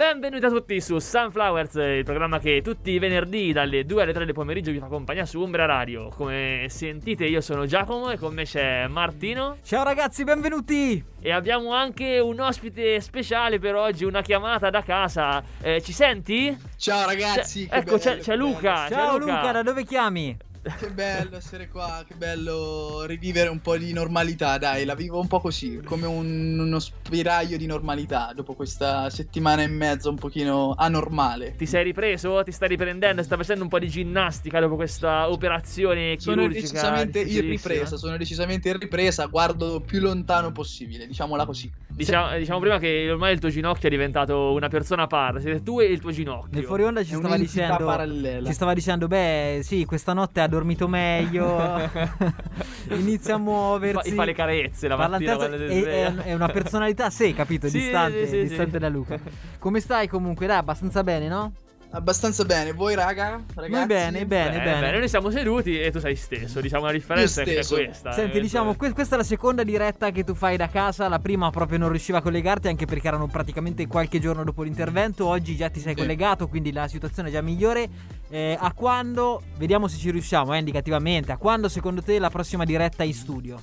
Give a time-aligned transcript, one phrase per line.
[0.00, 4.24] Benvenuti a tutti su Sunflowers, il programma che tutti i venerdì dalle 2 alle 3
[4.24, 6.08] del pomeriggio vi fa compagnia su Umbria Radio.
[6.08, 11.04] Come sentite io sono Giacomo e con me c'è Martino Ciao ragazzi, benvenuti!
[11.20, 15.42] e abbiamo anche un ospite speciale per oggi, una chiamata da casa.
[15.60, 16.56] Eh, ci senti?
[16.78, 18.84] Ciao ragazzi, C'è- ecco, c'è, bello, c'è che Luca.
[18.88, 19.52] c'è Ciao Luca.
[19.52, 20.34] da dove chiami?
[20.62, 25.26] Che bello essere qua, che bello rivivere un po' di normalità, dai, la vivo un
[25.26, 30.74] po' così, come un- uno spiraglio di normalità dopo questa settimana e mezza un pochino
[30.76, 31.54] anormale.
[31.56, 32.42] Ti sei ripreso?
[32.42, 33.22] Ti stai riprendendo?
[33.22, 36.60] Stai facendo un po' di ginnastica dopo questa operazione Sono chirurgica?
[36.60, 41.72] decisamente in ripresa, sono decisamente in ripresa, guardo più lontano possibile, diciamola così.
[41.92, 45.40] Diciamo, diciamo prima che ormai il tuo ginocchio è diventato una persona a parte.
[45.40, 46.48] Siete tu e il tuo ginocchio.
[46.52, 48.46] Nel fuori onda ci stava dicendo parallela.
[48.46, 51.58] Ci stava dicendo "Beh, sì, questa notte ha dormito meglio".
[52.90, 54.10] Inizia a fa, muoversi.
[54.12, 57.34] gli fa le carezze la mattina terza- quando si è, è- è una personalità sé,
[57.34, 57.68] capito?
[57.68, 58.78] Sì, distante, sì, sì, distante sì.
[58.78, 59.18] da Luca.
[59.58, 60.46] Come stai comunque?
[60.46, 61.52] Dai, abbastanza bene, no?
[61.92, 63.42] Abbastanza bene, voi raga?
[63.52, 63.70] Ragazzi?
[63.72, 64.98] Noi bene, bene, Eh, bene.
[64.98, 66.60] noi siamo seduti e tu sei stesso.
[66.60, 68.12] Diciamo la differenza è questa.
[68.12, 71.08] Senti, eh, diciamo, cioè- que- questa è la seconda diretta che tu fai da casa.
[71.08, 75.26] La prima proprio non riusciva a collegarti, anche perché erano praticamente qualche giorno dopo l'intervento.
[75.26, 75.98] Oggi già ti sei Sì.
[75.98, 77.88] collegato, quindi la situazione è già migliore.
[78.28, 81.32] Eh, a quando, vediamo se ci riusciamo, eh, indicativamente.
[81.32, 83.60] A quando secondo te la prossima diretta in studio?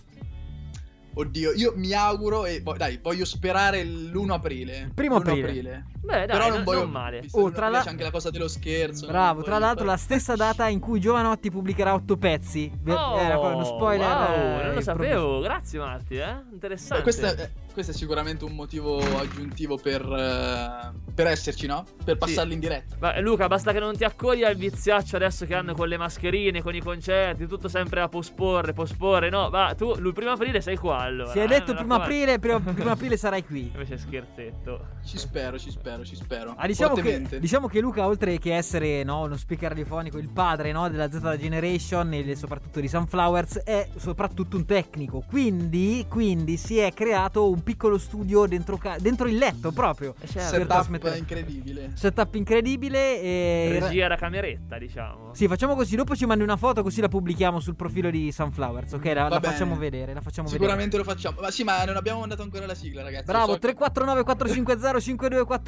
[1.13, 4.91] Oddio, io mi auguro e poi dai, voglio sperare l'1 aprile.
[4.93, 5.85] Primo L'1 aprile.
[6.07, 7.25] Beh, dai, Però non, non voglio non male.
[7.31, 9.07] Oh, tra la- c'è anche la cosa dello scherzo.
[9.07, 12.71] Bravo, tra l'altro fare- la stessa data in cui Giovanotti pubblicherà otto pezzi.
[12.87, 14.07] Oh, era uno spoiler.
[14.07, 14.81] wow, eh, non lo improvviso.
[14.81, 15.39] sapevo.
[15.41, 16.15] Grazie, Marti.
[16.15, 16.35] Eh?
[16.51, 16.95] Interessante.
[16.97, 21.83] Beh, questo, è, questo è sicuramente un motivo aggiuntivo per, eh, per esserci, no?
[22.05, 22.95] Per passarli in diretta.
[22.99, 26.61] Ma, Luca, basta che non ti accogli al viziaccio adesso che hanno con le mascherine,
[26.61, 29.29] con i concerti, tutto sempre a posporre, posporre.
[29.29, 31.31] No, va, tu il primo aprile sei qua allora.
[31.31, 33.69] Si è eh, detto mi primo aprile, primo, primo aprile sarai qui.
[33.73, 34.85] Invece scherzetto.
[35.05, 36.53] Ci spero, ci spero, ci spero.
[36.57, 40.71] Ah, diciamo, che, diciamo che Luca, oltre che essere no, uno speaker radiofonico, il padre
[40.71, 45.23] no, della Z Generation e soprattutto di Sunflowers, è soprattutto un tecnico.
[45.27, 50.15] Quindi, quindi si è creato un piccolo studio dentro, ca- dentro il letto proprio.
[50.19, 50.57] Eh, certo.
[50.57, 51.91] Setup incredibile.
[51.95, 53.21] Setup incredibile.
[53.21, 53.77] E...
[53.81, 55.33] Regia da cameretta, diciamo.
[55.33, 55.95] Sì, facciamo così.
[55.95, 58.93] Dopo ci mandi una foto, così la pubblichiamo sul profilo di Sunflowers.
[58.93, 60.13] Ok, la, la facciamo vedere.
[60.13, 60.63] La facciamo vedere.
[60.63, 61.41] Sicuramente lo facciamo.
[61.41, 63.25] Ma sì, ma non abbiamo mandato ancora la sigla, ragazzi.
[63.25, 64.91] Bravo, So che- 349 450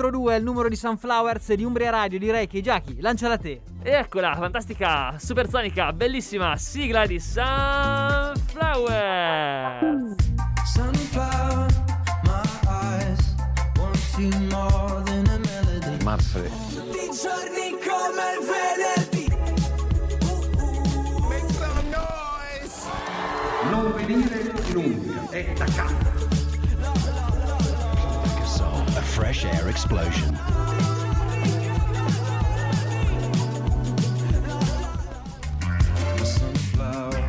[0.09, 2.19] 5242 è il numero di Sunflowers di Umbria Radio.
[2.19, 3.61] Direi che Jackie, lanciala te.
[3.81, 8.35] E eccola, fantastica, supersonica, bellissima sigla di Sunflower.
[10.65, 11.67] Sunflower,
[12.23, 13.35] my eyes
[13.77, 16.03] won't see more than a melody.
[16.03, 16.51] Manfred.
[16.73, 19.27] Tutti i giorni come il venerdì.
[23.69, 26.08] Non venire in Umbria, è da casa.
[29.19, 30.33] Fresh air explosion.
[36.23, 37.25] Sunflower.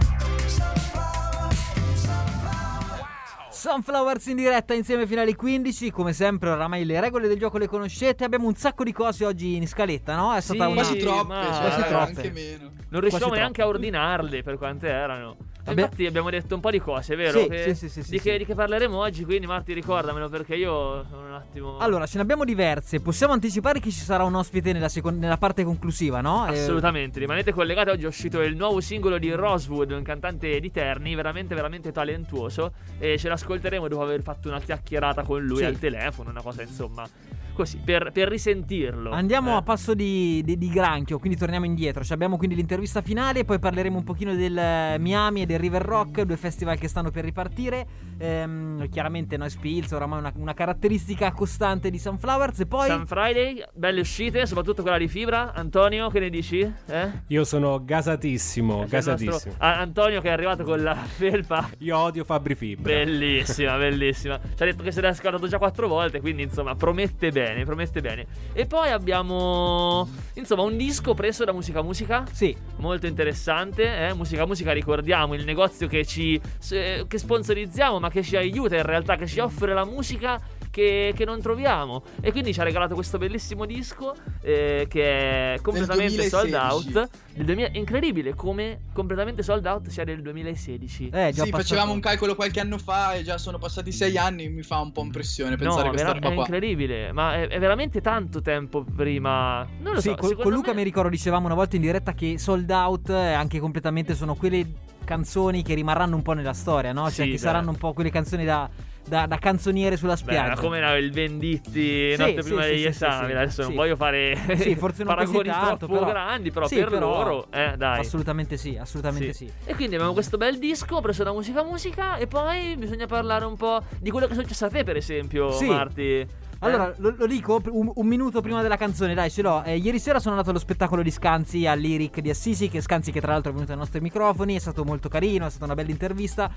[3.50, 5.90] Sunflowers in diretta insieme fino alle 15.
[5.90, 8.24] Come sempre, oramai le regole del gioco le conoscete.
[8.24, 10.34] Abbiamo un sacco di cose oggi in scaletta, no?
[10.34, 10.80] È stata Sì, una.
[10.82, 11.94] Quasi troppe, ma- Quasi troppe.
[12.16, 12.70] anche meno.
[12.88, 15.36] Non riusciamo neanche a ordinarle per quante erano.
[15.62, 15.82] Vabbè.
[15.82, 17.38] Infatti abbiamo detto un po' di cose, vero?
[17.42, 18.38] Sì, Che- sì, sì, sì, sì, di, che, sì.
[18.38, 21.78] di che parleremo oggi, quindi Marti ricordamelo perché io sono attimo...
[21.78, 23.00] Allora, ce ne abbiamo diverse.
[23.00, 26.46] Possiamo anticipare che ci sarà un ospite nella, secon- nella parte conclusiva, no?
[26.46, 27.90] Eh, Assolutamente, rimanete collegati.
[27.90, 32.72] Oggi è uscito il nuovo singolo di Rosewood, un cantante di Terni, veramente, veramente talentuoso.
[32.98, 35.64] E ce l'ascolteremo dopo aver fatto una chiacchierata con lui Sì.
[35.64, 37.06] al telefono, una cosa insomma.
[37.52, 39.10] Così, per, per risentirlo.
[39.10, 39.56] Andiamo Eh.
[39.56, 42.02] a passo di, di- di granchio, quindi torniamo indietro.
[42.02, 45.82] Ci abbiamo quindi l'intervista finale, poi parleremo un pochino del eh, Miami e del River
[45.82, 47.86] Rock, due festival che stanno per ripartire.
[48.18, 52.60] Ehm, chiaramente Noise Pills, oramai una, una caratteristica costante di Sunflowers.
[52.60, 52.88] E poi...
[52.88, 55.52] Sun Friday, belle uscite, soprattutto quella di Fibra.
[55.52, 56.60] Antonio, che ne dici?
[56.86, 57.10] Eh?
[57.28, 59.30] Io sono gasatissimo, gasatissimo.
[59.30, 61.68] nostro- Ah, Antonio che è arrivato con la felpa.
[61.78, 62.92] Io odio Fabri Fibra.
[62.92, 64.38] Bellissima, bellissima.
[64.56, 68.00] Ci ha detto che se l'ha scordato già quattro volte, quindi insomma promette bene, promette
[68.00, 68.26] bene.
[68.52, 72.24] E poi abbiamo insomma un disco preso da Musica Musica.
[72.32, 74.14] Sì, Molto interessante, eh?
[74.14, 79.16] Musica Musica, ricordiamo il negozio che ci che sponsorizziamo, ma che ci aiuta in realtà,
[79.16, 80.40] che ci offre la musica
[80.70, 82.02] che, che non troviamo.
[82.20, 86.96] E quindi ci ha regalato questo bellissimo disco eh, che è completamente sold 2016.
[86.98, 87.10] out.
[87.34, 91.08] Del 2000 incredibile come completamente sold out sia del 2016.
[91.12, 94.16] Eh, già Sì, passato- facevamo un calcolo qualche anno fa e già sono passati sei
[94.16, 94.48] anni.
[94.48, 96.44] Mi fa un po' impressione pensare no, a questa vera- roba è qua.
[96.44, 99.66] incredibile, ma è, è veramente tanto tempo prima.
[99.80, 102.12] Non lo Sì, so, col- con Luca me- mi ricordo dicevamo una volta in diretta
[102.14, 104.66] che sold out eh, anche completamente sono quelle
[105.04, 107.04] canzoni che rimarranno un po' nella storia, no?
[107.04, 107.38] Cioè Sì, che beh.
[107.38, 108.68] saranno un po' quelle canzoni da,
[109.06, 110.60] da- da canzoniere sulla Beh, spiaggia.
[110.60, 113.32] come era il Venditti Sì, notte sì, prima sì, degli esami.
[113.32, 116.98] Adesso non voglio fare Sì, forse non paragoni tanto, troppo però- grandi, però per però-
[117.08, 118.00] loro, eh, dai.
[118.00, 119.50] Assolutamente sì, assolutamente sì.
[119.64, 123.56] E quindi abbiamo questo bel disco preso da musica musica e poi bisogna parlare un
[123.56, 125.48] po' di quello che è successo a te, per esempio.
[125.62, 126.26] Marti.
[126.62, 126.94] Allora, Eh?
[126.98, 129.62] lo, lo dico un, un minuto prima della canzone, dai, ce l'ho.
[129.64, 133.12] Eh, ieri sera sono andato allo spettacolo di Scanzi al Lyric di Assisi, che Scanzi
[133.12, 135.74] che tra l'altro è venuto ai nostri microfoni, è stato molto carino, è stata una
[135.74, 136.50] bella intervista.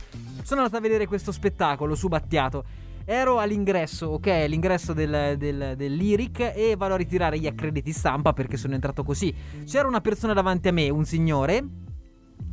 [0.44, 2.66] Sono andato a vedere questo spettacolo su Battiato.
[3.06, 8.32] Ero all'ingresso, ok, l'ingresso del, del, del Lyric e vado a ritirare gli accrediti stampa
[8.34, 9.34] perché sono entrato così.
[9.66, 11.64] C'era una persona davanti a me, un signore,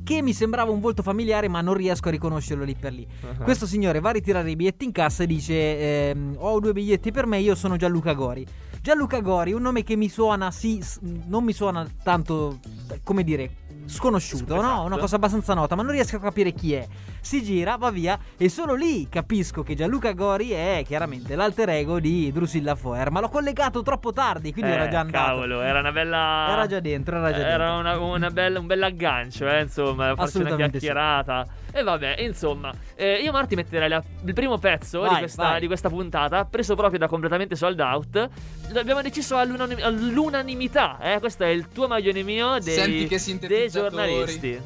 [0.03, 3.07] che mi sembrava un volto familiare ma non riesco a riconoscerlo lì per lì.
[3.21, 3.45] Uh-huh.
[3.45, 7.11] Questo signore va a ritirare i biglietti in cassa e dice: ehm, Ho due biglietti
[7.11, 8.47] per me, io sono Gianluca Gori.
[8.83, 10.83] Gianluca Gori, un nome che mi suona, sì,
[11.27, 12.61] non mi suona tanto,
[13.03, 13.51] come dire,
[13.91, 14.85] sconosciuto, no?
[14.85, 16.87] Una cosa abbastanza nota, ma non riesco a capire chi è.
[17.21, 22.01] Si gira, va via, e solo lì capisco che Gianluca Gori è chiaramente l'alter ego
[22.01, 23.11] di Drusilla Foer.
[23.11, 25.27] Ma l'ho collegato troppo tardi, quindi Eh, era già andato.
[25.27, 26.47] Cavolo, era una bella.
[26.51, 27.53] Era già dentro, era già dentro.
[27.53, 30.87] Era una, una bella- un bel aggancio, eh, insomma, farci una Assolutamente sì.
[30.87, 31.47] chiacchierata.
[31.73, 35.61] E vabbè, insoma, eh, io Marti metterei la- il primo pezzo di, Vai, questa, vai.
[35.61, 38.29] di questa puntata, preso proprio da completamente sold out.
[38.73, 43.19] L'abbiamo deciso all'unanim- all'unanimità, eh, questo è il tuo maglione mio dei, Senti che dei
[43.19, 43.80] sintetizzatori.
[43.81, 44.61] Giornalisti.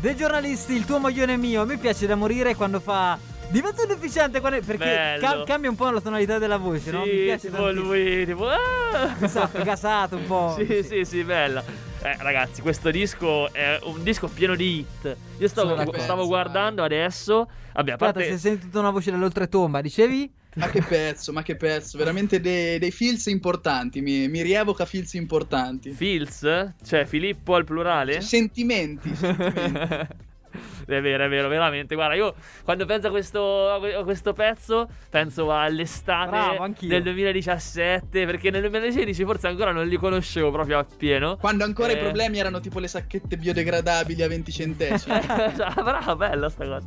[0.00, 1.64] Dei giornalisti, il tuo maglione mio.
[1.64, 3.18] Me piace da morire quando fa.
[3.50, 7.00] Diventa un deficiente quando- perché ca- cambia un po' la tonalità della voce, no?
[7.04, 7.86] Mi Sì, piace tipo tantissimo.
[7.88, 8.46] lui, tipo...
[8.48, 9.16] ah!
[9.20, 10.54] Esatto, gasato un po'.
[10.58, 11.64] Sì, sì, sì, bella.
[12.02, 15.16] Eh, ragazzi, questo disco è un disco pieno di hit.
[15.38, 16.00] Io stavo, d'accordo.
[16.00, 17.48] stavo guardando adesso.
[17.72, 18.24] Vabbè, a Aspetta, parte.
[18.28, 20.30] si è sentito una voce dall'oltretomba, dicevi?
[20.54, 25.14] Ma che pezzo, ma che pezzo, veramente dei, dei feels importanti, mi, mi rievoca feels
[25.14, 25.90] importanti.
[25.92, 26.40] Fils?
[26.84, 28.20] Cioè, Filippo al plurale?
[28.20, 30.06] Sentimenti, sentimenti.
[30.88, 31.94] È vero, è vero, veramente.
[31.94, 37.02] Guarda, io quando penso a questo, a que- a questo pezzo, penso all'estate Bravo, del
[37.02, 38.24] 2017.
[38.24, 41.36] Perché nel 2016 forse ancora non li conoscevo proprio appieno.
[41.36, 41.96] Quando ancora Eh.
[41.96, 45.16] i problemi erano tipo le sacchette biodegradabili a 20 centesimi.
[45.68, 46.86] Ah, Brava, bella sta cosa.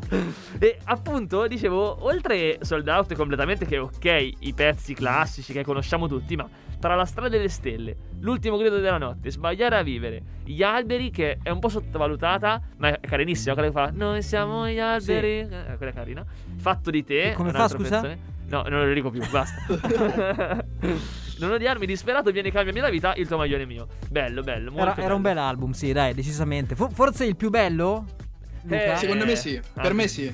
[0.57, 6.35] E appunto, dicevo, oltre sold out completamente, che ok, i pezzi classici che conosciamo tutti,
[6.35, 6.47] ma
[6.79, 11.37] tra la strada delle stelle, l'ultimo grido della notte, sbagliare a vivere, gli alberi, che
[11.43, 15.39] è un po' sottovalutata, ma è carinissima, quella che fa Noi siamo gli alberi.
[15.39, 16.25] Eh, quella è carina.
[16.57, 17.33] Fatto di te.
[17.35, 18.01] Come fa, scusa?
[18.01, 18.29] pezzone.
[18.47, 19.63] No, non lo dico più, basta.
[21.39, 23.87] non odiarmi disperato, vieni cambiami la vita, il tuo maglione è mio.
[24.09, 25.35] Bello, bello, molto Era, era un bello.
[25.35, 26.75] bel album, sì, dai, decisamente.
[26.75, 28.05] Fo- forse il più bello?
[28.69, 30.33] Eh, Secondo me sì, per ah, me sì.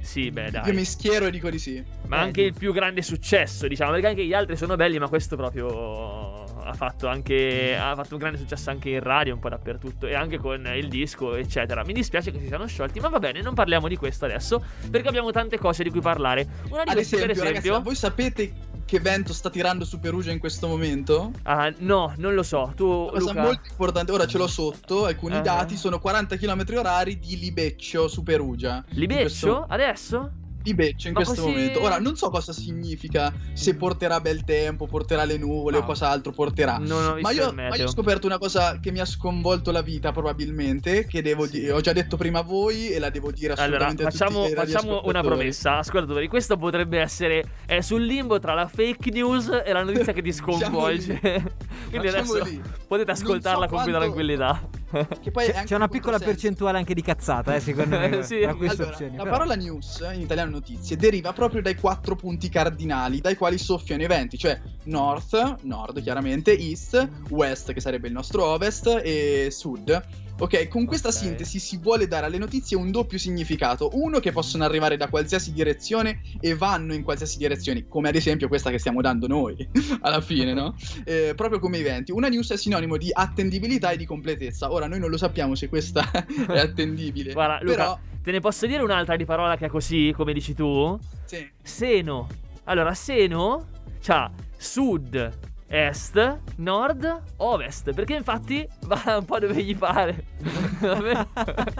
[0.00, 0.68] Sì, beh, dai.
[0.68, 1.82] Io mi schiero e dico di sì.
[2.06, 5.08] Ma Eh, anche il più grande successo, diciamo, perché anche gli altri sono belli, ma
[5.08, 9.48] questo proprio ha fatto anche ha fatto un grande successo anche in radio, un po'
[9.48, 11.84] dappertutto e anche con il disco, eccetera.
[11.84, 15.08] Mi dispiace che si siano sciolti, ma va bene, non parliamo di questo adesso, perché
[15.08, 16.46] abbiamo tante cose di cui parlare.
[16.70, 18.52] Una di Ad queste, esempio, per ragazzi, esempio, ma voi sapete
[18.86, 21.32] che vento sta tirando su Perugia in questo momento?
[21.44, 22.72] Ah, no, non lo so.
[22.76, 25.40] Tu Una cosa Luca molto importante, ora ce l'ho sotto, alcuni Ah.
[25.40, 28.84] dati sono 40 km orari di Libeccio su Perugia.
[28.90, 30.30] Libeccio questo- adesso?
[30.66, 31.80] Libeccio in Ma questo così- momento.
[31.82, 35.84] Ora, non so cosa significa, se porterà bel tempo, porterà le nuvole No.
[35.84, 36.78] o cos'altro porterà.
[36.78, 41.06] Ma io, ma io ho scoperto una cosa che mi ha sconvolto la vita, probabilmente.
[41.06, 41.60] Che devo Sì.
[41.60, 44.40] dire, ho già detto prima a voi e la devo dire Allora, assolutamente a facciamo,
[44.40, 46.26] tutti i facciamo una promessa, ascoltatori.
[46.28, 50.32] Questo potrebbe essere è sul limbo tra la fake news e la notizia che ti
[50.34, 51.18] sconvolge.
[51.90, 52.60] Quindi Facciamo adesso lì.
[52.88, 54.68] potete Non so ascoltarla con più quanto- tranquillità.
[55.36, 58.42] C'è, c'è una un piccola percentuale anche di cazzata, eh, secondo me, Sì.
[58.42, 59.16] Allora, opzioni.
[59.16, 59.36] la però.
[59.36, 64.06] parola news in italiano notizie deriva proprio dai quattro punti cardinali dai quali soffiano i
[64.06, 70.24] venti, cioè north, nord chiaramente, east, west che sarebbe il nostro ovest e sud.
[70.38, 71.14] Ok, con questa Ok.
[71.14, 73.88] sintesi si vuole dare alle notizie un doppio significato.
[73.94, 78.46] Uno che possono arrivare da qualsiasi direzione e vanno in qualsiasi direzione, come ad esempio
[78.46, 79.56] questa che stiamo dando noi
[80.02, 80.74] alla fine, no?
[81.04, 82.12] Eh, proprio come i venti.
[82.12, 84.70] Una news è sinonimo di attendibilità e di completezza.
[84.72, 86.10] Ora noi non lo sappiamo se questa
[86.52, 87.32] è attendibile.
[87.32, 90.52] Guarda, Luca, però te ne posso dire un'altra di parola che è così, come dici
[90.54, 90.98] tu?
[91.24, 91.48] sì.
[91.62, 92.28] Seno.
[92.64, 93.68] Allora, seno
[94.00, 97.92] c'ha sud, est, nord, ovest.
[97.92, 100.24] Perché infatti va un po' dove gli pare.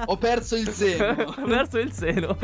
[0.06, 1.34] Ho perso il seno.
[1.46, 2.36] Verso il seno.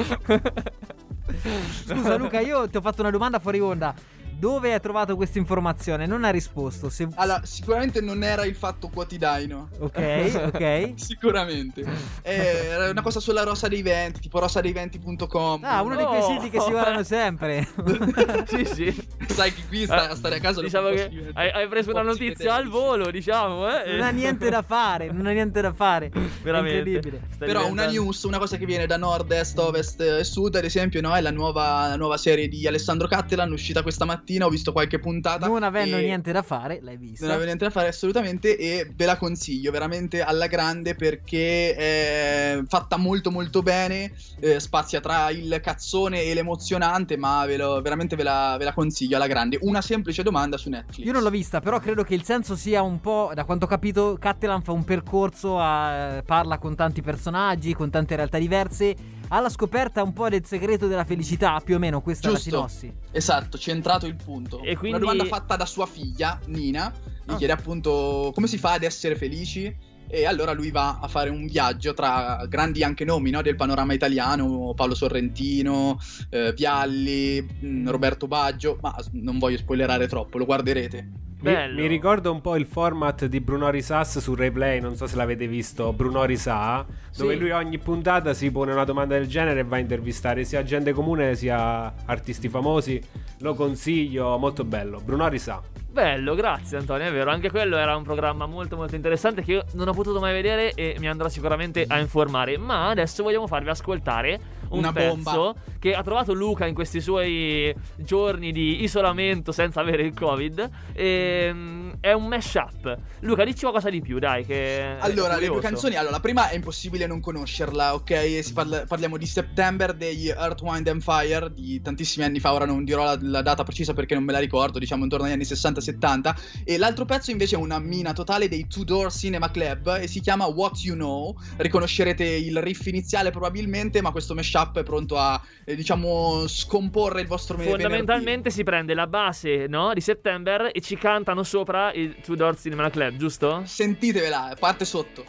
[1.84, 3.94] Scusa Luca, io ti ho fatto una domanda fuori onda.
[4.42, 6.04] Dove hai trovato questa informazione?
[6.04, 6.90] Non hai risposto.
[6.90, 7.06] Se...
[7.14, 9.68] Allora, sicuramente non era il fatto quotidiano.
[9.78, 10.94] Ok, ok.
[10.96, 11.84] Sicuramente.
[12.22, 15.62] Eh, Era una cosa sulla Rosa dei Venti, tipo rosadei20.com.
[15.62, 17.68] Ah, uno di quei siti che si guardano sempre.
[18.46, 19.08] sì, sì.
[19.28, 22.02] Sai che qui sta a stare a casa non Diciamo che hai, hai preso una
[22.02, 23.92] notizia al volo, diciamo, eh.
[23.92, 26.10] Non ha niente da fare, non ha niente da fare.
[26.42, 26.78] Veramente.
[26.78, 27.20] È incredibile.
[27.32, 30.56] Stai Però una diventando- news, una cosa che viene da nord, est, ovest e sud,
[30.56, 34.30] ad esempio, no, è la nuova, la nuova serie di Alessandro Cattelan, uscita questa mattina,
[34.40, 35.46] ho visto qualche puntata.
[35.46, 37.24] Non avendo niente da fare, l'hai vista.
[37.24, 42.60] Non aveva niente da fare assolutamente e ve la consiglio veramente alla grande perché è
[42.68, 48.16] fatta molto molto bene, eh, spazia tra il cazzone e l'emozionante, ma ve lo- veramente
[48.16, 49.58] ve la, ve la consiglio alla grande.
[49.62, 51.04] Una semplice domanda su Netflix.
[51.06, 53.32] Io non l'ho vista, però credo che il senso sia un po'.
[53.34, 58.16] Da quanto ho capito, Cattelan fa un percorso, a- parla con tanti personaggi, con tante
[58.16, 59.20] realtà diverse.
[59.34, 62.48] Alla scoperta un po' del segreto della felicità, più o meno questa Giusto.
[62.48, 62.94] è la sinossi.
[63.12, 64.58] Esatto, centrato il punto.
[64.60, 66.92] E quindi- Una domanda fatta da sua figlia, Nina,
[67.24, 67.36] gli Ah.
[67.36, 69.74] chiede appunto come si fa ad essere felici.
[70.14, 73.94] E allora lui va a fare un viaggio tra grandi anche nomi no, del panorama
[73.94, 81.08] italiano, Paolo Sorrentino, eh, Vialli, mh, Roberto Baggio, ma non voglio spoilerare troppo, lo guarderete.
[81.40, 85.16] Mi, mi ricorda un po' il format di Bruno Risas su Replay, non so se
[85.16, 86.84] l'avete visto, Bruno Risà,
[87.16, 87.40] dove Sì.
[87.40, 90.92] lui ogni puntata si pone una domanda del genere e va a intervistare sia gente
[90.92, 93.00] comune sia artisti famosi.
[93.38, 95.00] Lo consiglio, molto bello.
[95.02, 95.60] Bruno Risà.
[95.92, 99.64] Bello, grazie Antonio, è vero, anche quello era un programma molto molto interessante che io
[99.74, 103.68] non ho potuto mai vedere e mi andrò sicuramente a informare, ma adesso vogliamo farvi
[103.68, 105.54] ascoltare un Una pezzo bomba.
[105.78, 110.70] che ha trovato Luca in questi suoi giorni di isolamento senza avere il covid.
[110.94, 112.98] E, mm, è un mashup.
[113.20, 116.56] Luca, dici qualcosa di più, dai, che Allora, le due canzoni, allora, la prima è
[116.56, 118.52] impossibile non conoscerla, ok?
[118.52, 122.82] Parla- parliamo di September degli Earth, Wind and Fire di tantissimi anni fa, ora non
[122.82, 126.34] dirò la, la data precisa perché non me la ricordo, diciamo intorno agli anni 60-70.
[126.64, 130.18] E l'altro pezzo invece è una mina totale dei Two Door Cinema Club e si
[130.18, 131.36] chiama What You Know.
[131.56, 137.28] Riconoscerete il riff iniziale probabilmente, ma questo mashup è pronto a, eh, diciamo, scomporre il
[137.28, 137.82] vostro me- venerdì.
[137.82, 142.58] Fondamentalmente si prende la base, no, di September e ci cantano sopra il Two Door
[142.58, 143.62] Cinema Club, giusto?
[143.64, 145.24] Sentitevela, parte sotto.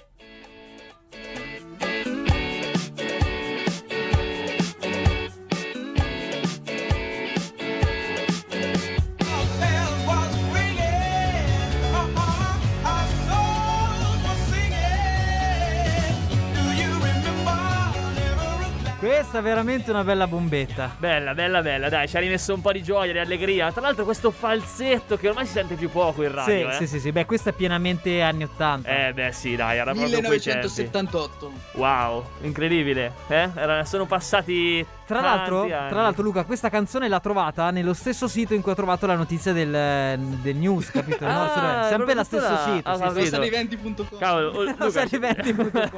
[19.03, 20.95] Questa è veramente una bella bombetta.
[20.97, 23.69] Bella, bella, bella, dai, ci ha rimesso un po' di gioia, di allegria.
[23.69, 26.77] Tra l'altro questo falsetto che ormai si sente più poco in radio, sì, eh.
[26.77, 27.11] sì, sì, sì.
[27.11, 29.07] Beh, questa è pienamente anni 80.
[29.07, 30.67] Eh beh sì, dai, era proprio quei tempi.
[30.69, 31.51] 1978.
[31.73, 33.49] Wow, incredibile, eh?
[33.53, 38.53] Era- sono passati Tra l'altro, tra l'altro, Luca, questa canzone l'ha trovata nello stesso sito
[38.53, 41.25] in cui ho trovato la notizia del, del news, capito?
[41.25, 42.71] No, Ah, Sempre lo stesso là.
[42.73, 42.89] sito.
[42.89, 43.19] Ah, sì.
[43.19, 44.17] Rosadeventi.com.
[44.17, 45.91] Cavolo, oh, Luca- Rosadeventi.com.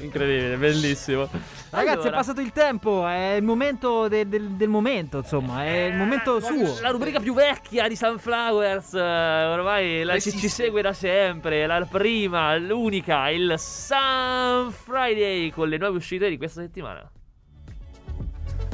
[0.00, 1.28] Incredibile, bellissimo.
[1.70, 5.84] Ragazzi, Allora, è passato il tempo, è il momento de- del, del momento, insomma, è
[5.86, 6.78] il momento suo.
[6.82, 10.48] La rubrica più vecchia di Sunflowers, eh, ormai la, ci Resiste.
[10.64, 16.60] segue da sempre, la prima, l'unica, il Sun Friday con le nuove uscite di questa
[16.60, 17.08] settimana.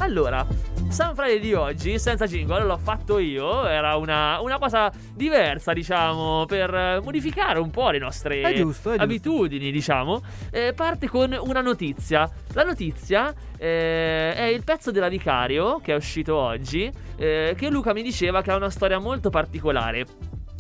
[0.01, 0.47] Allora,
[0.91, 3.67] Sun Friday di oggi, senza jingle, l'ho fatto io.
[3.67, 8.93] Era una, una cosa diversa, diciamo, per modificare un po' le nostre È giusto, è
[8.93, 9.03] giusto.
[9.03, 10.23] abitudini, diciamo.
[10.51, 12.31] Eh, parte con una notizia.
[12.53, 16.91] La notizia eh, è il pezzo della Vicario che è uscito oggi.
[17.17, 20.07] eh, che Luca mi diceva che ha una storia molto particolare.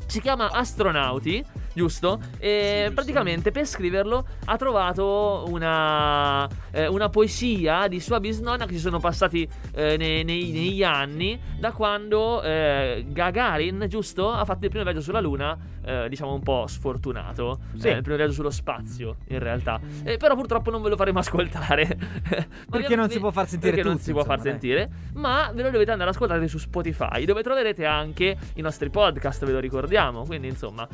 [0.07, 1.45] Si chiama Astronauti,
[1.78, 2.20] giusto?
[2.38, 2.94] E giusto.
[2.94, 8.99] praticamente per scriverlo ha trovato una, eh, una poesia di sua bisnonna che si sono
[8.99, 14.30] passati eh, nei- nei- negli anni da quando eh, Gagarin, giusto?
[14.30, 17.58] Ha fatto il primo viaggio sulla Luna, eh, diciamo un po' sfortunato.
[17.76, 17.88] Sì.
[17.88, 19.80] Eh, il primo viaggio sullo spazio, in realtà.
[20.04, 21.97] Eh, però purtroppo non ve lo faremo ascoltare.
[22.68, 24.90] Perché non si può far sentire Perché non tutto, si può far insomma, sentire.
[25.14, 29.44] Ma ve lo dovete andare ad ascoltare su Spotify, dove troverete anche i nostri podcast,
[29.44, 30.25] ve lo ricordiamo.
[30.25, 30.87] Quindi, insomma,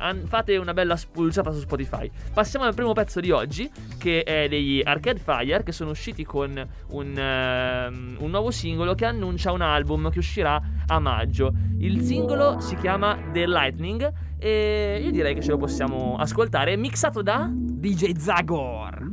[0.00, 2.10] an- fate una bella spulciata su Spotify.
[2.32, 6.66] Passiamo al primo pezzo di oggi, che è degli Arcade Fire, che sono usciti con
[6.88, 11.52] un, ehm, un nuovo singolo che annuncia un album che uscirà a maggio.
[11.78, 14.12] Il singolo si chiama The Lightning.
[14.38, 17.50] E io direi che ce lo possiamo ascoltare, mixato da.
[17.50, 19.10] DJ Zagor.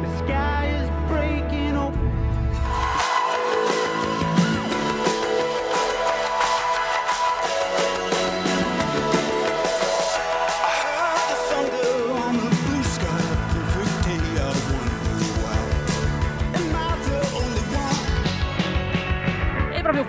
[0.00, 0.63] The sky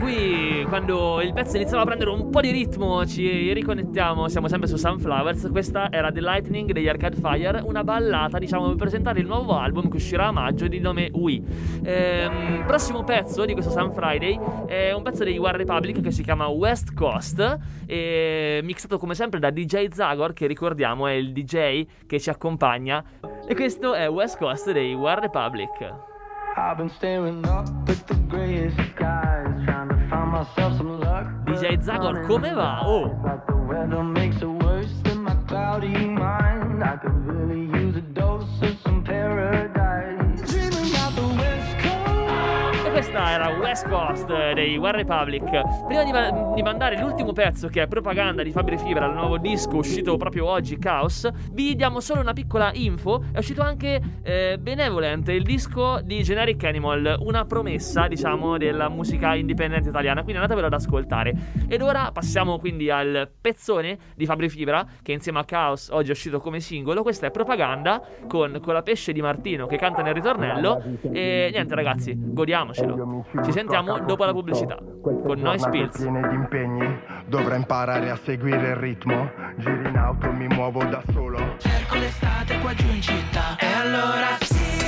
[0.05, 4.67] qui, quando il pezzo iniziava a prendere un po' di ritmo, ci riconnettiamo, siamo sempre
[4.67, 5.49] su Sunflowers.
[5.49, 9.89] Questa era The Lightning degli Arcade Fire, una ballata, diciamo, per presentare il nuovo album
[9.89, 11.41] che uscirà a maggio di nome We.
[11.83, 16.21] Ehm, prossimo pezzo di questo Sun Friday è un pezzo dei War Republic che si
[16.21, 17.57] chiama West Coast,
[17.87, 23.03] e mixato come sempre da DJ Zagor, che ricordiamo è il DJ che ci accompagna.
[23.47, 26.13] E questo è West Coast dei War Republic.
[26.57, 29.44] I've been staring up at the grayest skies,
[30.35, 32.81] DJ Zagor, come va?
[32.85, 33.09] Oh!
[43.75, 45.43] West Coast dei War Republic.
[45.85, 49.37] Prima di, ma- di mandare l'ultimo pezzo, che è propaganda di Fabri Fibra, il nuovo
[49.37, 53.25] disco uscito proprio oggi, Chaos, vi diamo solo una piccola info.
[53.33, 59.35] È uscito anche eh, Benevolent, il disco di Generic Animal, una promessa, diciamo, della musica
[59.35, 60.21] indipendente italiana.
[60.21, 61.35] Quindi andatevelo ad ascoltare.
[61.67, 66.11] Ed ora passiamo quindi al pezzone di Fabri Fibra, che insieme a Chaos oggi è
[66.11, 67.01] uscito come singolo.
[67.01, 70.81] Questa è propaganda con, con la pesce di Martino che canta nel ritornello.
[71.11, 73.25] E niente, ragazzi, godiamocelo.
[73.43, 74.77] Ci sentiamo dopo la pubblicità.
[75.01, 75.97] Con noi Spills.
[75.97, 76.99] piene di impegni.
[77.25, 79.31] Dovrei imparare a seguire il ritmo.
[79.57, 81.37] Giri in auto, mi muovo da solo.
[81.57, 83.55] Cerco l'estate qua giù in città.
[83.57, 84.84] E allora sì,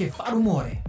[0.00, 0.80] che fa rumore.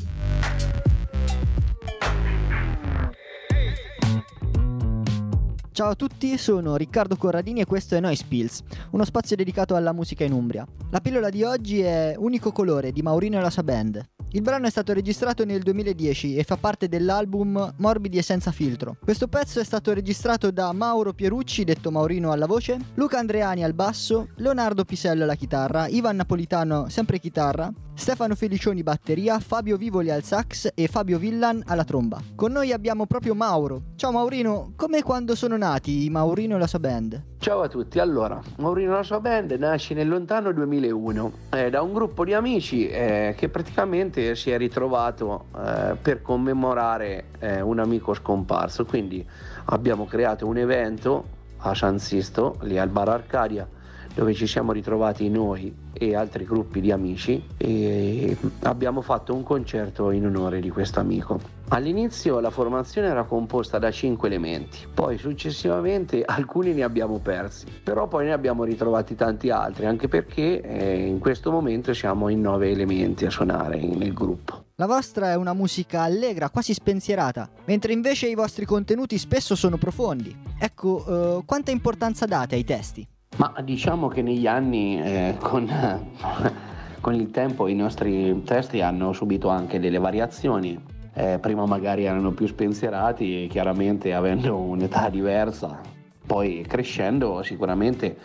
[5.74, 9.92] Ciao a tutti, sono Riccardo Corradini e questo è Noise Pills, uno spazio dedicato alla
[9.92, 10.66] musica in Umbria.
[10.92, 14.02] La pillola di oggi è Unico Colore di Maurino e la sua band.
[14.34, 18.96] Il brano è stato registrato nel 2010 e fa parte dell'album Morbidi e senza filtro.
[19.04, 23.74] Questo pezzo è stato registrato da Mauro Pierucci, detto Maurino alla voce, Luca Andreani al
[23.74, 30.24] basso, Leonardo Pisello alla chitarra, Ivan Napolitano sempre chitarra, Stefano Felicioni batteria, Fabio Vivoli al
[30.24, 32.24] sax e Fabio Villan alla tromba.
[32.34, 33.92] Con noi abbiamo proprio Mauro.
[33.98, 37.31] Ciao Maurino, come quando sono nati Maurino e la sua band?
[37.42, 41.82] Ciao a tutti, allora, Maurino e la sua band nasce nel lontano 2001 eh, da
[41.82, 47.80] un gruppo di amici eh, che praticamente si è ritrovato eh, per commemorare eh, un
[47.80, 49.28] amico scomparso, quindi
[49.66, 51.26] abbiamo creato un evento
[51.58, 53.68] a San Sisto, lì al Bar Arcadia,
[54.14, 60.12] dove ci siamo ritrovati noi e altri gruppi di amici e abbiamo fatto un concerto
[60.12, 61.60] in onore di questo amico.
[61.70, 68.08] All'inizio la formazione era composta da cinque elementi, poi successivamente alcuni ne abbiamo persi, però
[68.08, 72.70] poi ne abbiamo ritrovati tanti altri, anche perché eh, in questo momento siamo in nove
[72.70, 74.66] elementi a suonare nel gruppo.
[74.76, 79.78] La vostra è una musica allegra, quasi spensierata, mentre invece i vostri contenuti spesso sono
[79.78, 80.36] profondi.
[80.60, 83.08] Ecco, eh, quanta importanza date ai testi?
[83.38, 85.68] Ma diciamo che negli anni eh, con,
[87.02, 90.80] con il tempo i nostri testi hanno subito anche delle variazioni.
[91.14, 95.82] Eh, prima magari erano più spensierati, chiaramente avendo un'età diversa,
[96.26, 98.18] poi crescendo sicuramente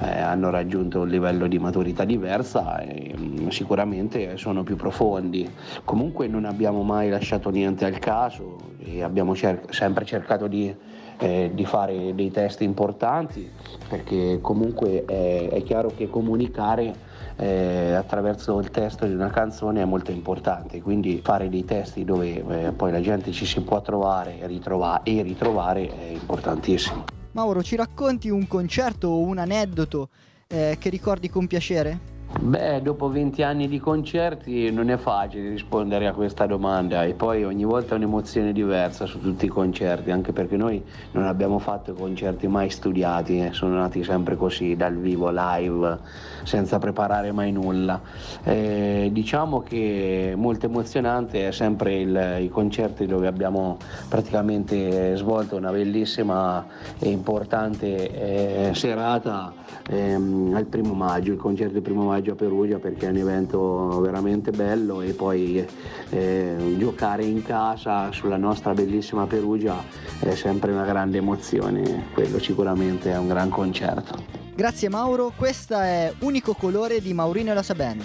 [0.00, 5.50] eh, hanno raggiunto un livello di maturità diversa e mm, sicuramente sono più profondi.
[5.84, 10.72] Comunque non abbiamo mai lasciato niente al caso e abbiamo cer- sempre cercato di,
[11.18, 13.50] eh, di fare dei testi importanti
[13.88, 19.84] perché comunque è, è chiaro che comunicare eh, attraverso il testo di una canzone è
[19.84, 24.38] molto importante, quindi fare dei testi dove eh, poi la gente ci si può trovare
[24.42, 27.04] ritrova- e ritrovare è importantissimo.
[27.32, 30.08] Mauro, ci racconti un concerto o un aneddoto
[30.48, 32.17] eh, che ricordi con piacere?
[32.30, 37.42] Beh, dopo 20 anni di concerti non è facile rispondere a questa domanda e poi
[37.42, 41.94] ogni volta è un'emozione diversa su tutti i concerti, anche perché noi non abbiamo fatto
[41.94, 45.98] concerti mai studiati, eh, sono nati sempre così, dal vivo, live,
[46.42, 47.98] senza preparare mai nulla.
[48.44, 55.70] Eh, diciamo che molto emozionante è sempre il- i concerti dove abbiamo praticamente svolto una
[55.72, 56.64] bellissima
[56.98, 59.50] e importante eh, serata
[59.88, 64.00] ehm, al primo maggio, il concerto del primo maggio a Perugia perché è un evento
[64.00, 65.64] veramente bello e poi
[66.10, 69.82] eh, giocare in casa sulla nostra bellissima Perugia
[70.20, 74.22] è sempre una grande emozione, quello sicuramente è un gran concerto.
[74.54, 78.02] Grazie Mauro, questa è Unico Colore di Maurino e la sua band.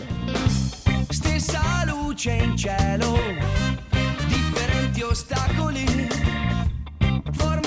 [1.10, 3.17] Stessa luce in cielo,
[4.28, 5.63] differenti ostacoli.
[7.36, 7.62] nessuno.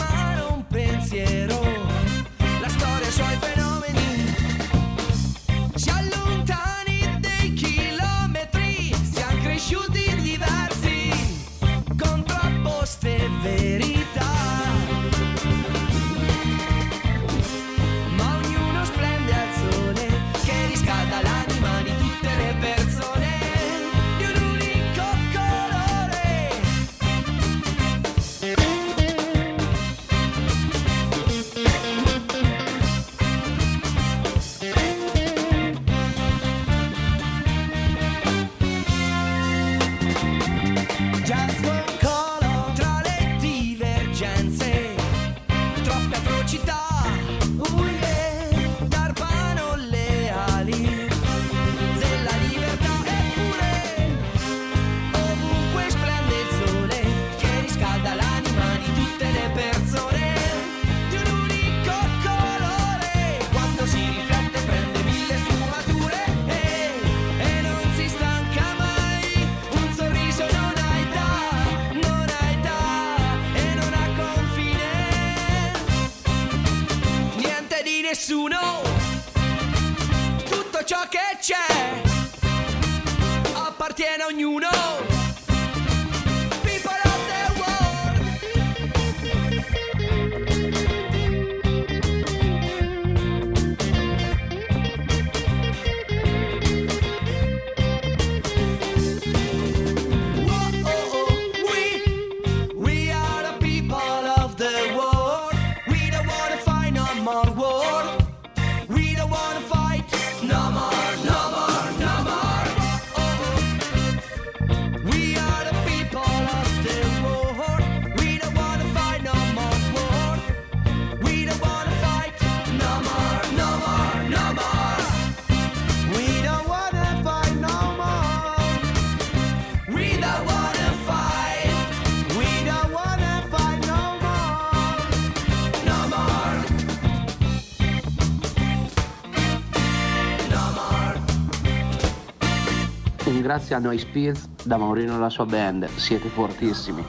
[143.56, 147.02] Grazie a Noi Spears da Maurino e la sua band, siete fortissimi.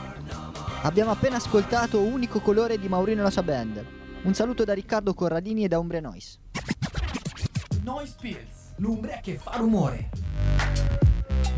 [0.83, 3.83] Abbiamo appena ascoltato Unico colore di Maurino e la sua band.
[4.21, 6.37] Un saluto da Riccardo Corradini e da Umbria Noise.
[7.83, 10.09] Noise Pills, l'Umbria che fa rumore.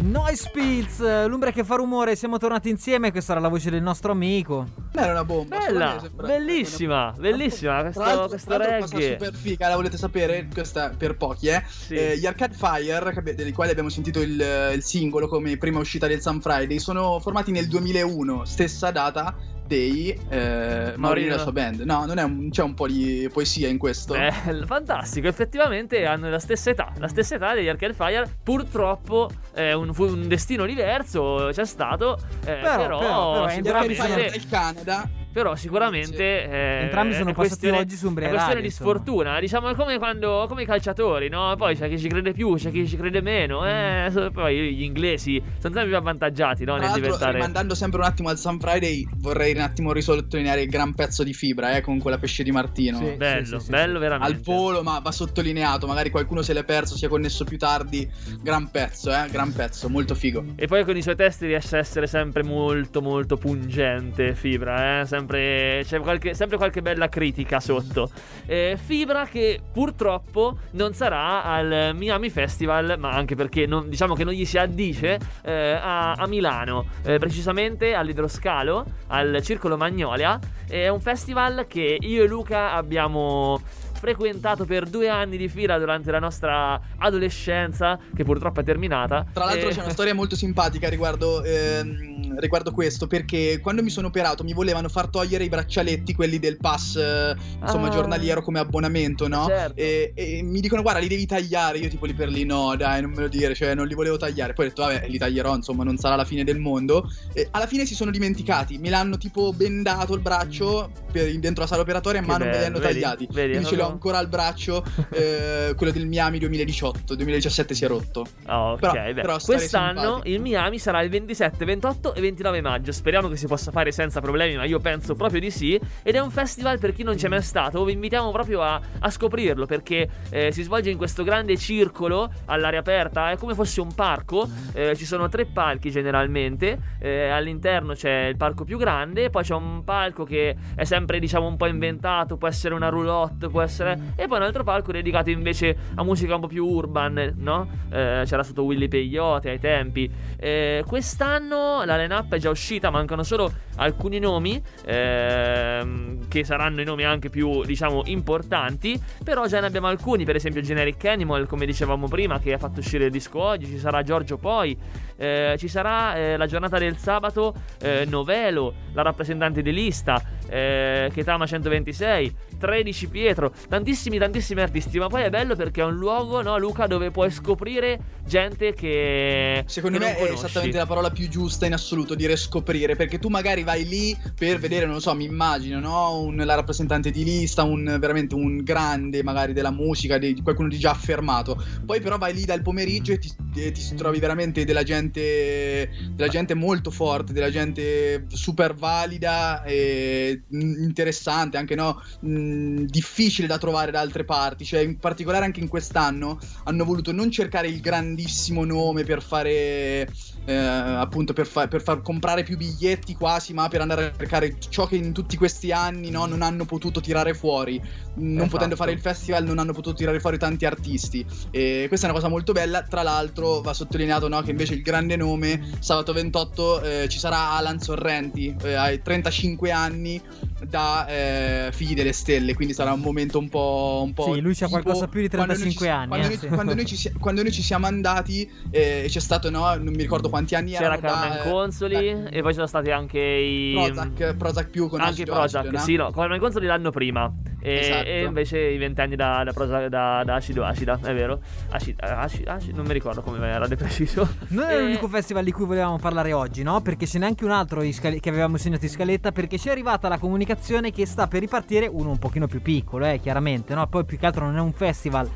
[0.02, 4.14] Noise Pills, l'Umbria che fa rumore, siamo tornati insieme, questa era la voce del nostro
[4.14, 4.66] amico.
[4.94, 5.58] Era una bomba.
[5.58, 9.18] Bella, sembra- bellissima, bellissima Tra questo, tra reggae.
[9.20, 10.48] super figa, la volete sapere?
[10.52, 11.64] Questa per pochi, eh?
[11.90, 16.22] Eh, gli Arcade Fire, dei quali abbiamo sentito il, il singolo come prima uscita del
[16.22, 19.36] Sun Friday, sono formati nel 2001, stessa data
[19.70, 21.82] dei eh, Maurino e la sua band.
[21.82, 24.16] No, non è un- c'è un po' di poesia in questo.
[24.16, 24.34] Eh,
[24.66, 28.28] fantastico, effettivamente hanno la stessa età, la stessa età degli Arcade Fire.
[28.44, 33.94] Purtroppo è un, fu un destino diverso, c'è stato, eh, Però- però, però- però entrambi
[33.96, 35.10] sicuramente, il Canada.
[35.40, 38.90] Però sicuramente eh, Entrambi sono passati questione- oggi su Umbria È questione Radio, di insomma.
[38.92, 41.56] sfortuna, diciamo è come quando come i calciatori, no?
[41.58, 44.84] Poi c'è chi ci crede più, c'è chi ci crede meno, eh, so- poi gli
[44.84, 48.60] inglesi sono sempre più avvantaggiati, no, Tra nel diventare rimandando sempre un attimo al Sun
[48.60, 52.52] Friday, vorrei un attimo risottolineare il gran pezzo di fibra, eh, con quella pesce di
[52.52, 52.98] Martino.
[52.98, 54.34] Sì, bello, bello veramente.
[54.34, 55.88] Al volo, ma va sottolineato.
[55.88, 58.10] Magari qualcuno se l'è perso, si è connesso più tardi.
[58.42, 60.44] Gran pezzo, eh, gran pezzo, molto figo.
[60.56, 65.06] E poi con i suoi testi riesce a essere sempre molto molto pungente Fibra, eh?
[65.06, 68.10] sempre, c'è qualche, sempre qualche bella critica sotto.
[68.46, 74.24] Eh, Fibra che purtroppo non sarà al Miami Festival, ma anche perché non- diciamo che
[74.24, 80.40] non gli si addice eh, a, a Milano, eh, precisamente all'Idroscalo, al Circolo Magnolia.
[80.68, 83.60] È un festival che io e Luca abbiamo
[84.00, 89.26] frequentato per due anni di fila durante la nostra adolescenza, che purtroppo è terminata.
[89.34, 93.90] Tra l'altro E- c'è una storia molto simpatica riguardo, ehm, riguardo questo, perché quando mi
[93.90, 97.92] sono operato mi volevano far togliere i braccialetti, quelli del pass, eh, insomma, Ah.
[97.92, 99.46] giornaliero come abbonamento, no?
[99.48, 99.76] Certo.
[99.80, 101.78] E, e mi dicono, guarda, li devi tagliare.
[101.80, 104.18] Io tipo lì per lì, no, dai, non me lo dire, cioè non li volevo
[104.18, 104.54] tagliare.
[104.54, 107.10] Poi ho detto, vabbè, li taglierò, insomma, non sarà la fine del mondo.
[107.34, 111.68] E alla fine si sono dimenticati, me l'hanno tipo bendato il braccio per- dentro la
[111.70, 112.94] sala operatoria, Che ma non me li hanno vedi?
[112.94, 113.28] tagliati.
[113.32, 117.88] Vedi, Quindi ce l'ho ancora al braccio, eh, quello del Miami 2018, 2017 si è
[117.88, 118.26] rotto.
[118.46, 119.14] Ah, ok, Però- beh.
[119.14, 120.30] però Quest'anno simpatiche.
[120.36, 122.92] il Miami sarà il 27, 28 e 29 maggio.
[122.92, 125.80] Speriamo che si possa fare senza problemi, ma io penso proprio di sì.
[126.04, 127.84] Ed è un festival per chi non c'è mai stato.
[127.84, 132.80] Vi invitiamo proprio a, a scoprirlo perché eh, si svolge in questo grande circolo all'aria
[132.80, 133.32] aperta.
[133.32, 134.48] È come fosse un parco.
[134.74, 136.78] Eh, ci sono tre palchi generalmente.
[137.00, 141.48] Eh, all'interno c'è il palco più grande, poi c'è un palco che è sempre, diciamo,
[141.48, 142.38] un po' inventato.
[142.38, 143.79] Può essere una roulotte, può essere.
[144.16, 147.68] E poi un altro palco dedicato invece a musica un po' più urban, no?
[147.92, 150.10] Eh, c'era stato Willy Peyote ai tempi.
[150.38, 156.86] Eh, quest'anno la line-up è già uscita, mancano solo alcuni nomi, ehm, che saranno i
[156.86, 159.02] nomi anche più, diciamo, importanti.
[159.24, 162.80] Però già ne abbiamo alcuni, per esempio Generic Animal, come dicevamo prima, che ha fatto
[162.80, 163.66] uscire il disco oggi.
[163.66, 164.78] Ci sarà Giorgio Poi.
[165.22, 171.10] eh, ci sarà eh, la giornata del sabato eh, Novelo, la rappresentante di lista, eh,
[171.14, 176.42] Ketama 126, 13 Pietro, tantissimi tantissimi artisti, ma poi è bello perché è un luogo,
[176.42, 180.46] no Luca, dove puoi scoprire gente che Secondo che me è conosci.
[180.46, 184.60] esattamente la parola più giusta in assoluto dire scoprire, perché tu magari vai lì per
[184.60, 186.20] vedere, non lo so, mi immagino, no?
[186.22, 190.78] Un- la rappresentante di lista, un veramente un grande magari della musica, di, qualcuno di
[190.78, 191.62] già affermato.
[191.86, 196.30] Poi però vai lì dal pomeriggio e ti, e ti trovi veramente della gente della
[196.30, 202.02] gente molto forte, della gente super valida e interessante, anche no,
[202.50, 207.12] mm, difficile da trovare da altre parti, cioè in particolare anche in quest'anno hanno voluto
[207.12, 210.08] non cercare il grandissimo nome per fare
[210.50, 214.56] eh, appunto per, fa- per far comprare più biglietti quasi, ma per andare a cercare
[214.70, 217.82] ciò che in tutti questi anni no, non hanno potuto tirare fuori.
[218.16, 218.50] Non Esatto.
[218.50, 221.26] potendo fare il festival, non hanno potuto tirare fuori tanti artisti.
[221.52, 222.82] E questa è una cosa molto bella.
[222.84, 227.52] Tra l'altro, va sottolineato no, che invece il grande nome, sabato 28, eh, ci sarà
[227.52, 230.22] Alan Sorrenti, eh, ai 35 anni
[230.68, 232.54] da eh, Figli delle Stelle.
[232.56, 234.02] Quindi sarà un momento un po'.
[234.04, 236.30] Un po Sì, lui c'ha qualcosa più di quando noi 35 ci- anni, Quando, eh,
[236.30, 236.48] noi, sì.
[236.48, 240.02] quando noi ci si- quando noi ci siamo andati, eh, c'è stato, no, non mi
[240.02, 241.02] ricordo quanti anni C'era erano.
[241.02, 245.02] Carmen da, eh, Consoli e poi ci sono stati anche i Prozac, Prozac più con
[245.02, 247.32] anche Prozac, acido, sì, no, Carmen Consoli l'anno prima.
[247.62, 248.06] E, Esatto.
[248.08, 251.42] e invece i ventenni da, da, Prozac- da, da acido acida, è vero?
[251.72, 254.28] Acid, acid, acid- non mi ricordo come era di preciso.
[254.50, 256.80] Non è E- l'unico festival di cui volevamo parlare oggi, no?
[256.82, 259.34] Perché ce n'è anche un altro scale- che avevamo segnato in scaletta.
[259.34, 263.06] Perché ci è arrivata la comunicazione che sta per ripartire uno un pochino più piccolo,
[263.06, 263.86] eh, chiaramente, no?
[263.88, 265.30] Poi più che altro non è un festival.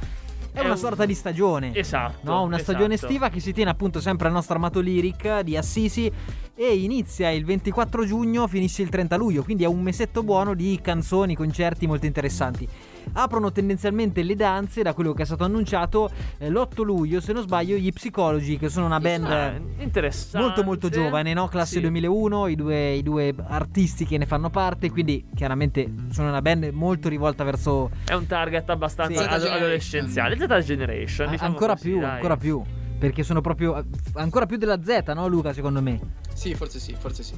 [0.53, 1.73] È, È una un- sorta di stagione.
[1.75, 2.29] Esatto.
[2.31, 3.07] No, una stagione esatto.
[3.11, 6.11] estiva che si tiene appunto sempre al nostro amato Lyric di Assisi
[6.55, 10.79] e inizia il 24 giugno, finisce il 30 luglio, quindi è un mesetto buono di
[10.81, 12.67] canzoni, concerti molto interessanti.
[13.13, 17.43] Aprono tendenzialmente le danze, da quello che è stato annunciato, eh, l'8 luglio, se non
[17.43, 20.37] sbaglio, gli Psicologi, che sono una band Ah, interessante.
[20.37, 21.47] molto molto giovane, no?
[21.47, 21.81] Classe Sì.
[21.81, 26.69] 2001, i due, i due artisti che ne fanno parte, quindi chiaramente sono una band
[26.73, 29.47] molto rivolta verso È un target abbastanza Sì.
[29.47, 30.37] adolescenziale.
[30.37, 32.09] Z Generation, diciamo ancora così, più, dai.
[32.11, 32.63] ancora più.
[33.03, 35.99] Perché sono proprio ancora più della Z, no Luca, secondo me?
[36.33, 37.33] Sì, forse sì, forse sì.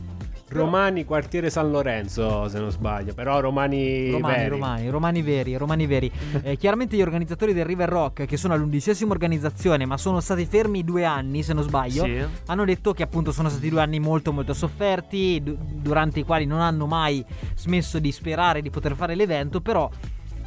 [0.49, 3.15] Romani, quartiere San Lorenzo, se non sbaglio.
[3.15, 4.49] Però romani, Romani, veri.
[4.49, 6.11] romani, romani veri, romani veri.
[6.45, 10.83] Eh, chiaramente gli organizzatori del River Rock, che sono all'undicesima organizzazione, ma sono stati fermi
[10.83, 12.23] due anni, se non sbaglio, Sì.
[12.45, 16.45] hanno detto che appunto sono stati due anni molto molto sofferti, du- durante i quali
[16.45, 17.25] non hanno mai
[17.55, 19.89] smesso di sperare di poter fare l'evento, però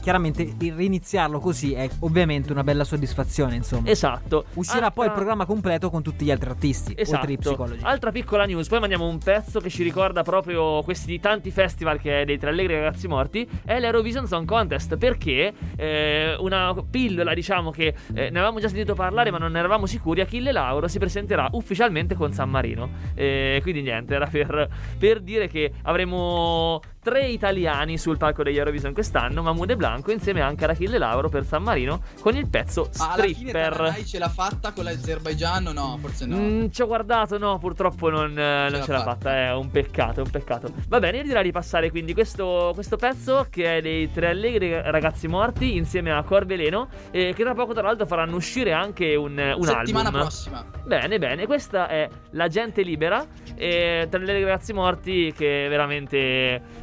[0.08, 3.90] chiaramente il reiniziarlo così è ovviamente una bella soddisfazione, insomma.
[3.90, 4.46] Esatto.
[4.54, 7.18] Uscirà Altra- poi il programma completo con tutti gli altri artisti, Esatto.
[7.18, 7.80] oltre ai psicologi.
[7.82, 12.22] Altra piccola news, poi mandiamo un pezzo che ci ricorda proprio questi tanti festival che
[12.22, 17.70] è dei tre allegri ragazzi morti, è l'Eurovision Song Contest, perché eh, una pillola, diciamo
[17.70, 20.98] che eh, ne avevamo già sentito parlare ma non ne eravamo sicuri, Achille Lauro si
[20.98, 22.88] presenterà ufficialmente con San Marino.
[23.14, 28.92] Eh, quindi niente, era per, per dire che avremo tre italiani sul palco degli Eurovision
[28.92, 32.90] quest'anno, Mahmoud e Blanco, insieme anche ad Achille Lauro per San Marino, con il pezzo
[32.98, 33.72] Ma alla fine Stripper.
[33.76, 35.98] Tananai ce l'ha fatta con l'Azerbaijan o no?
[36.00, 36.36] Forse no.
[36.36, 39.34] Mm, ci ho guardato, no, purtroppo non, eh, non ce l'ha fatta.
[39.34, 40.70] È un peccato, un peccato.
[40.88, 44.70] Va bene, io direi di passare quindi questo, questo pezzo che è dei tre allegri
[44.82, 46.88] ragazzi morti insieme a Corveleno.
[47.10, 50.20] E che tra poco, tra l'altro, faranno uscire anche un, un Settimana album.
[50.20, 50.64] prossima.
[50.84, 53.24] Bene, bene, questa è La gente libera.
[53.54, 56.16] E tre allegri ragazzi morti che veramente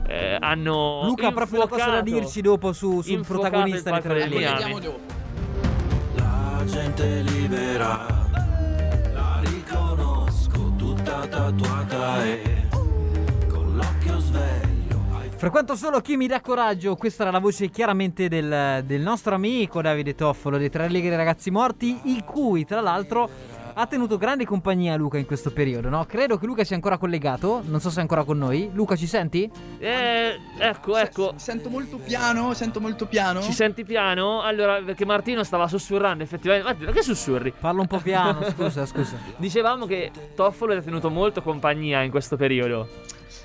[0.08, 1.02] eh, hanno.
[1.06, 4.28] Luca ha proprio una cosa da dirci dopo su- sul protagonista di Tre.
[4.28, 5.00] Vediamo dopo.
[6.16, 8.06] La gente libera,
[9.14, 12.68] la riconosco tutta tatuata e
[13.48, 15.04] con l'occhio sveglio.
[15.52, 19.82] quanto solo chi mi dà coraggio, questa era la voce chiaramente del, del nostro amico
[19.82, 23.30] Davide Toffolo dei Tre Allegri Ragazzi Morti, il cui tra l'altro
[23.78, 26.06] ha tenuto grande compagnia a Luca in questo periodo, no?
[26.06, 28.70] Credo che Luca sia ancora collegato, non so se è ancora con noi.
[28.74, 29.50] Luca, ci senti?
[29.80, 31.34] Eh, ecco, ecco.
[31.36, 33.42] Sento molto piano, sento molto piano.
[33.42, 34.42] Ci senti piano?
[34.42, 36.70] Allora, perché Martino stava sussurrando effettivamente.
[36.70, 37.54] Martino, che sussurri?
[37.60, 39.18] Parlo un po' piano, scusa, scusa.
[39.36, 42.88] Dicevamo che Toffolo ha tenuto molto compagnia in questo periodo.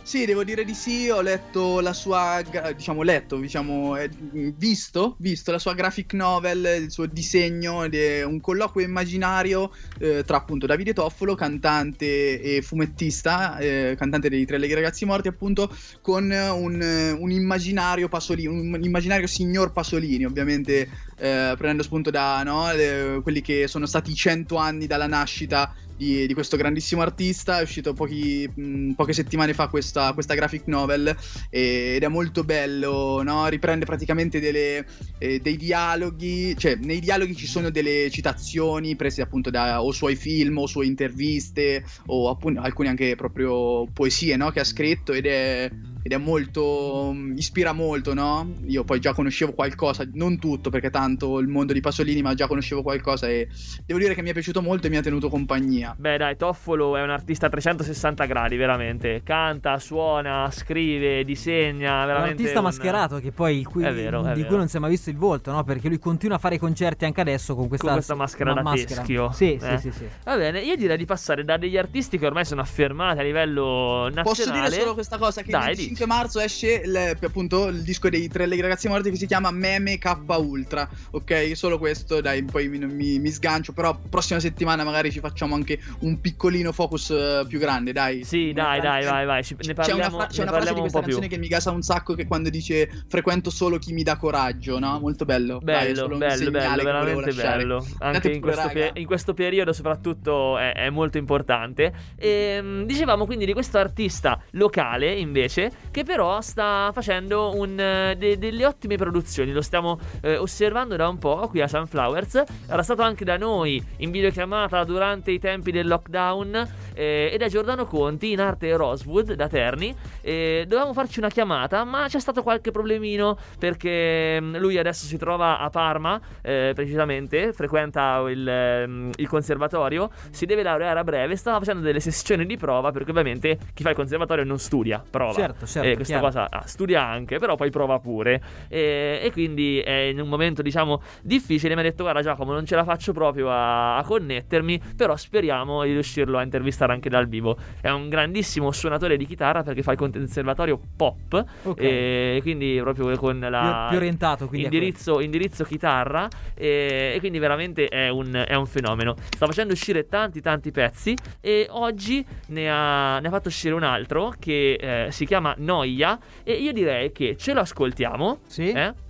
[0.03, 2.43] Sì, devo dire di sì, ho letto la sua,
[2.75, 4.11] diciamo, letto, diciamo, eh,
[4.57, 7.83] visto, visto la sua graphic novel, il suo disegno
[8.25, 14.59] un colloquio immaginario eh, tra appunto Davide Toffolo, cantante e fumettista, eh, cantante dei Tre
[14.59, 20.81] Leghi Ragazzi Morti appunto, con un, eh, un immaginario Pasolini, un immaginario signor Pasolini, ovviamente
[21.17, 25.73] eh, prendendo spunto da no, le- quelli che sono stati i 100 anni dalla nascita
[26.01, 27.59] di, di questo grandissimo artista.
[27.59, 31.15] È uscito pochi, mh, poche settimane fa questa, questa graphic novel
[31.51, 33.47] e- ed è molto bello, no?
[33.49, 34.87] riprende praticamente delle,
[35.19, 40.17] eh, dei dialoghi, cioè nei dialoghi ci sono delle citazioni prese appunto da o suoi
[40.17, 44.51] film o sue interviste o appunto alcune anche proprio poesie no?
[44.51, 45.71] che ha scritto ed è,
[46.03, 48.55] ed è molto mh, ispira molto no?
[48.67, 52.47] io poi già conoscevo qualcosa non tutto perché tanto il mondo di Pasolini ma già
[52.47, 53.49] conoscevo qualcosa e
[53.85, 56.97] devo dire che mi è piaciuto molto e mi ha tenuto compagnia Beh, dai, Toffolo
[56.97, 59.21] è un artista a 360 gradi, veramente.
[59.25, 62.01] Canta, suona, scrive, disegna.
[62.01, 62.31] Un Veramente.
[62.43, 64.47] artista un- mascherato che poi il cui- È vero, è di vero.
[64.49, 65.63] cui non si è mai visto il volto, no?
[65.65, 68.63] Perché lui continua a fare i concerti anche adesso con questa, Con questa maschera ma-
[68.63, 69.31] da teschio.
[69.33, 69.79] Sì, Eh.
[69.79, 70.05] sì, sì, sì.
[70.25, 74.09] Va bene, io direi di passare da degli artisti che ormai sono affermati a livello
[74.13, 74.23] nazionale.
[74.23, 75.43] Posso dire solo questa cosa?
[75.43, 75.75] Che Dai.
[75.91, 79.99] 5 marzo esce il, appunto il disco dei tre ragazzi morti che si chiama Meme
[79.99, 80.89] K Ultra.
[81.11, 83.73] Ok, solo questo, dai, poi mi, mi- mi sgancio.
[83.73, 88.23] Però prossima settimana magari ci facciamo anche un piccolino focus eh, più grande, dai.
[88.23, 89.43] Sì, dai, dai, vai, vai.
[89.43, 91.15] ci- ne C'è parliamo, una, fra- c'è ne una frase di questa po' più.
[91.15, 94.79] canzone che mi gasa un sacco che quando dice frequento solo chi mi dà coraggio,
[94.79, 94.97] no?
[95.01, 95.59] Molto bello.
[95.61, 97.85] Dai, Bello, un bello, bello, veramente bello.
[97.99, 98.91] Anche in questo, raga.
[98.93, 101.93] pe- in questo periodo, soprattutto, è, è molto importante.
[102.17, 108.17] E mm, dicevamo quindi di questo artista locale, invece, che però sta facendo un, eh,
[108.17, 109.53] de- delle ottime produzioni.
[109.53, 112.43] Lo stiamo eh, osservando da un po' qui a Sunflowers.
[112.69, 116.69] Era stato anche da noi in videochiamata durante i tempi del lockdown.
[116.95, 119.95] Eh, ed è Giordano Conti in arte Rosewood da Terni.
[120.21, 125.17] E dovevamo farci una chiamata, ma c'è stato qualche problemino perché mm, lui adesso si
[125.17, 131.37] trova a Parma, eh, precisamente, frequenta il, ehm, il conservatorio, si deve laureare a breve,
[131.37, 135.33] stava facendo delle sessioni di prova perché ovviamente chi fa il conservatorio non studia, prova.
[135.33, 136.27] Certo, certo, E questa chiaro.
[136.27, 138.41] cosa ah, studia anche, però poi prova pure.
[138.69, 141.75] E, e quindi è in un momento, diciamo, difficile.
[141.75, 144.81] Mi ha detto: Guarda, Giacomo, non ce la faccio proprio a, a connettermi.
[144.97, 147.57] Però speriamo di riuscirlo a intervistare anche dal vivo.
[147.81, 151.45] È un grandissimo suonatore di chitarra perché fa il conservatorio pop.
[151.65, 151.81] Ok.
[151.81, 153.87] E quindi proprio con la.
[153.89, 156.29] Più- più orientato, quindi, a indirizzo, indirizzo chitarra.
[156.55, 159.15] E, e quindi veramente è un, è un fenomeno.
[159.29, 161.15] Sta facendo uscire tanti, tanti pezzi.
[161.41, 166.19] E oggi ne ha, ne ha fatto uscire un altro che eh, si chiama Noia.
[166.43, 168.41] E io direi che ce lo ascoltiamo.
[168.47, 168.71] Sì.
[168.71, 169.09] eh?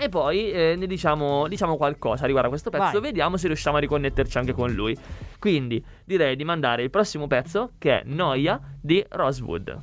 [0.00, 3.00] E poi eh, ne diciamo, diciamo qualcosa riguardo a questo pezzo.
[3.00, 3.00] Vai.
[3.00, 4.96] Vediamo se riusciamo a riconnetterci anche con lui.
[5.38, 9.80] Quindi direi di mandare il prossimo pezzo che è Noia di Rosewood.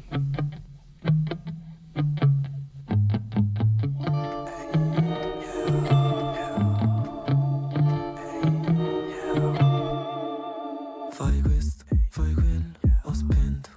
[11.12, 12.73] Fai questo, fai quello,
[13.04, 13.69] ho spento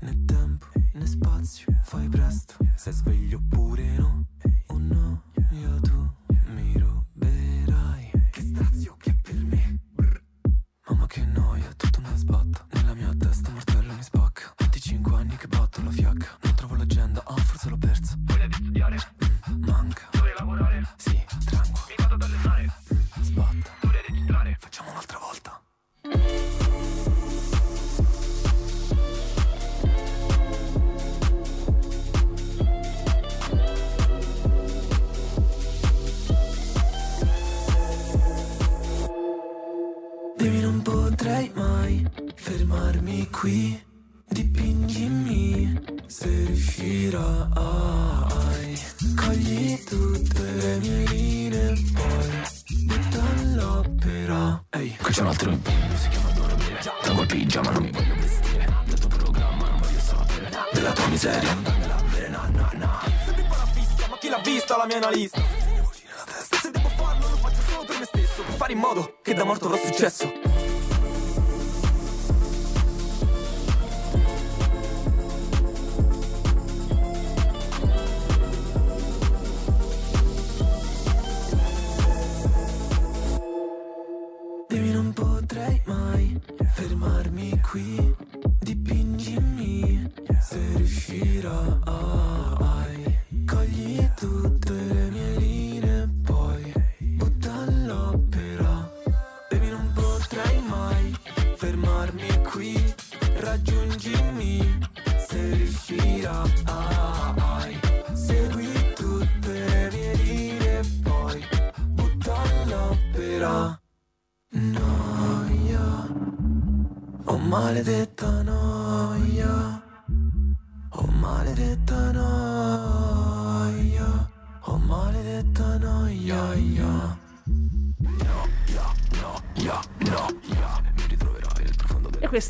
[0.00, 3.79] Né tempo, né spazio, fai presto Sei sveglio oppure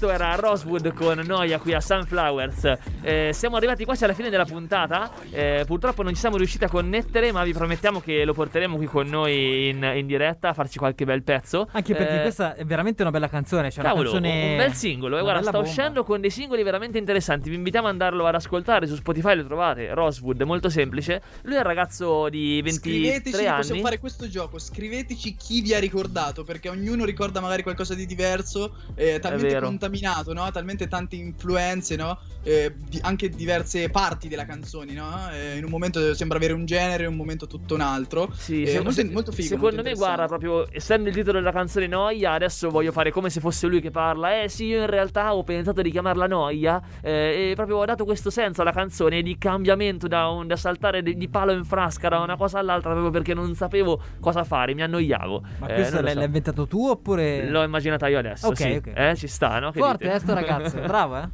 [0.00, 2.78] questo era Rosewood con Noia qui a Sunflowers.
[3.02, 5.10] Eh, siamo arrivati quasi alla fine della puntata.
[5.30, 8.86] Eh, purtroppo non ci siamo riusciti a connettere, ma vi promettiamo che lo porteremo qui
[8.86, 11.68] con noi in, in diretta a farci qualche bel pezzo.
[11.72, 13.70] Anche perché Eh, questa è veramente una bella canzone.
[13.70, 14.50] Cioè Cavolo, una canzone...
[14.50, 15.16] un bel singolo.
[15.16, 15.68] E una guarda, sta bomba.
[15.68, 17.48] uscendo con dei singoli veramente interessanti.
[17.48, 19.34] Vi invitiamo ad andarlo ad ascoltare su Spotify.
[19.34, 19.94] Lo trovate.
[19.94, 21.22] Rosewood, è molto semplice.
[21.42, 23.56] Lui è un ragazzo di 23 Scriveteci, anni.
[23.56, 24.58] possiamo fare questo gioco.
[24.58, 28.74] Scriveteci chi vi ha ricordato, perché ognuno ricorda magari qualcosa di diverso.
[28.94, 30.50] Eh, talmente contaminato, no?
[30.50, 32.18] Talmente tante influenze, no?
[32.90, 35.30] Di- anche diverse parti della canzone, no?
[35.30, 38.28] Eh, in un momento sembra avere un genere, in un momento tutto un altro.
[38.32, 39.46] Sì, Eh, molto, se- molto figo.
[39.46, 43.30] Secondo molto me, guarda, proprio essendo il titolo della canzone Noia, adesso voglio fare come
[43.30, 44.42] se fosse lui che parla.
[44.42, 48.04] Eh sì, io in realtà ho pensato di chiamarla Noia eh, e proprio ho dato
[48.04, 52.08] questo senso alla canzone di cambiamento da, un- da saltare di, di palo in frasca
[52.08, 55.42] da una cosa all'altra proprio perché non sapevo cosa fare, mi annoiavo.
[55.60, 56.16] Ma Eh, questo l'hai, so.
[56.18, 57.48] l'hai inventato tu oppure.
[57.48, 58.70] L'ho immaginata io adesso, Ok, sì.
[58.84, 58.92] ok.
[58.96, 59.70] Eh, ci sta, no?
[59.70, 60.16] Che Forte, dite?
[60.16, 60.80] eh, sto ragazzo.
[60.82, 61.28] Bravo, eh.